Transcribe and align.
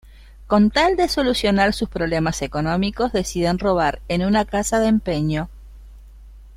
Con 0.47 0.71
tal 0.71 0.95
de 0.95 1.07
solucionar 1.07 1.73
sus 1.73 1.87
problemas 1.87 2.41
económicos, 2.41 3.11
deciden 3.13 3.59
robar 3.59 4.01
en 4.07 4.25
una 4.25 4.45
casa 4.45 4.79
de 4.79 4.87
empeño. 4.87 5.47